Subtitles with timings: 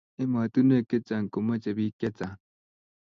[0.23, 2.37] ematunwek chechang komache bik chechang